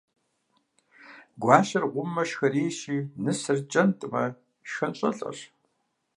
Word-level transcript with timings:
Гуащэр 1.41 1.83
гъуммэ, 1.91 2.23
шхэрейщи, 2.29 2.97
нысэр 3.23 3.57
кӀэнтӀмэ, 3.71 4.23
шхын 4.69 4.93
щӀэлӀэщ. 4.97 5.39